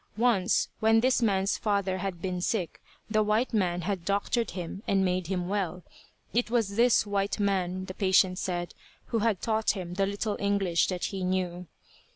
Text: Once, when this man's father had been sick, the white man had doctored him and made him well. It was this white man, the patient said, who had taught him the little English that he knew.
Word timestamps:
Once, 0.17 0.67
when 0.79 0.99
this 1.01 1.21
man's 1.21 1.59
father 1.59 1.99
had 1.99 2.23
been 2.23 2.41
sick, 2.41 2.81
the 3.07 3.21
white 3.21 3.53
man 3.53 3.81
had 3.81 4.03
doctored 4.03 4.49
him 4.57 4.81
and 4.87 5.05
made 5.05 5.27
him 5.27 5.47
well. 5.47 5.83
It 6.33 6.49
was 6.49 6.69
this 6.75 7.05
white 7.05 7.39
man, 7.39 7.85
the 7.85 7.93
patient 7.93 8.39
said, 8.39 8.73
who 9.09 9.19
had 9.19 9.43
taught 9.43 9.77
him 9.77 9.93
the 9.93 10.07
little 10.07 10.37
English 10.39 10.87
that 10.87 11.03
he 11.03 11.23
knew. 11.23 11.67